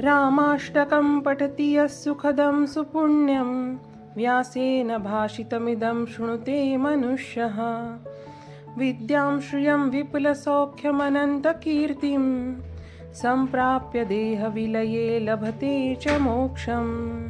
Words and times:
रामाष्टकं 0.00 1.20
पठति 1.20 1.76
यः 1.76 1.86
सुखदं 1.86 2.66
सुपुण्यं 2.66 3.76
व्यासेन 4.16 4.98
भाषितमिदं 4.98 6.06
शृणुते 6.06 6.76
मनुष्यः। 6.76 7.56
विद्यां 8.78 9.40
श्रियं 9.40 9.78
विपुलसौख्यमनन्तकीर्तिं 9.78 12.54
सम्प्राप्य 13.14 14.04
देहविलये 14.04 15.20
लभते 15.20 15.94
च 15.94 16.20
मोक्षम् 16.20 17.28